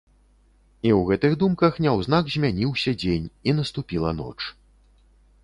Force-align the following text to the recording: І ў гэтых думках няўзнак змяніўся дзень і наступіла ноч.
І 0.87 0.93
ў 0.97 1.01
гэтых 1.09 1.35
думках 1.43 1.77
няўзнак 1.87 2.33
змяніўся 2.37 2.95
дзень 3.03 3.29
і 3.51 3.55
наступіла 3.61 4.17
ноч. 4.25 4.37